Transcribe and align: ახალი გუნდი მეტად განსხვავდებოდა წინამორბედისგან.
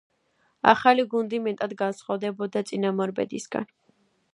ახალი 0.71 1.05
გუნდი 1.11 1.41
მეტად 1.49 1.77
განსხვავდებოდა 1.83 2.67
წინამორბედისგან. 2.71 3.75